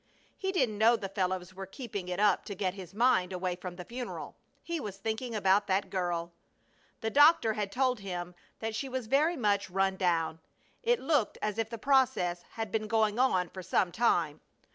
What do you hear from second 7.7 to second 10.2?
told him that she was very much run